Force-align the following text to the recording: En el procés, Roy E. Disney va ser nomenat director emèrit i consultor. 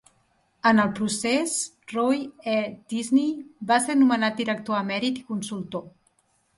En 0.69 0.79
el 0.83 0.87
procés, 0.99 1.53
Roy 1.93 2.17
E. 2.55 2.57
Disney 2.97 3.31
va 3.75 3.81
ser 3.87 4.01
nomenat 4.03 4.43
director 4.45 4.83
emèrit 4.83 5.25
i 5.25 5.31
consultor. 5.33 5.91